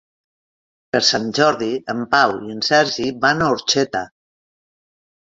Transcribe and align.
Per 0.95 1.01
Sant 1.09 1.27
Jordi 1.41 1.69
en 1.95 2.03
Pau 2.17 2.35
i 2.49 2.57
en 2.57 2.65
Sergi 2.73 3.09
van 3.27 3.45
a 3.51 3.55
Orxeta. 3.61 4.07